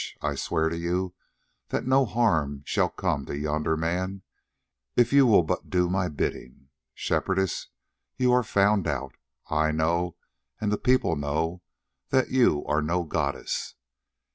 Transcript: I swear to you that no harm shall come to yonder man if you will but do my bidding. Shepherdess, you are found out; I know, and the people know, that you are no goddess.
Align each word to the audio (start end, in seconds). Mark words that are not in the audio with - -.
I 0.23 0.33
swear 0.33 0.67
to 0.69 0.75
you 0.75 1.13
that 1.69 1.85
no 1.85 2.05
harm 2.05 2.63
shall 2.65 2.89
come 2.89 3.27
to 3.27 3.37
yonder 3.37 3.77
man 3.77 4.23
if 4.95 5.13
you 5.13 5.27
will 5.27 5.43
but 5.43 5.69
do 5.69 5.91
my 5.91 6.09
bidding. 6.09 6.69
Shepherdess, 6.95 7.67
you 8.17 8.33
are 8.33 8.41
found 8.41 8.87
out; 8.87 9.13
I 9.51 9.69
know, 9.71 10.15
and 10.59 10.71
the 10.71 10.79
people 10.79 11.15
know, 11.15 11.61
that 12.09 12.31
you 12.31 12.65
are 12.65 12.81
no 12.81 13.03
goddess. 13.03 13.75